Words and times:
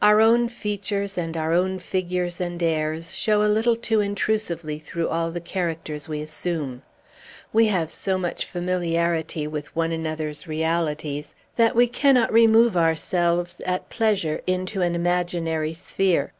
"Our 0.00 0.22
own 0.22 0.48
features, 0.48 1.18
and 1.18 1.36
our 1.36 1.52
own 1.52 1.78
figures 1.78 2.40
and 2.40 2.62
airs, 2.62 3.14
show 3.14 3.42
a 3.42 3.52
little 3.52 3.76
too 3.76 4.00
intrusively 4.00 4.78
through 4.78 5.08
all 5.10 5.30
the 5.30 5.42
characters 5.42 6.08
we 6.08 6.22
assume. 6.22 6.80
We 7.52 7.66
have 7.66 7.90
so 7.90 8.16
much 8.16 8.46
familiarity 8.46 9.46
with 9.46 9.76
one 9.76 9.92
another's 9.92 10.46
realities, 10.46 11.34
that 11.56 11.76
we 11.76 11.86
cannot 11.86 12.32
remove 12.32 12.78
ourselves, 12.78 13.60
at 13.66 13.90
pleasure, 13.90 14.40
into 14.46 14.80
an 14.80 14.94
imaginary 14.94 15.74
sphere. 15.74 16.32